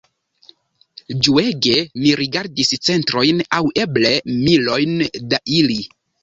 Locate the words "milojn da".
4.41-5.43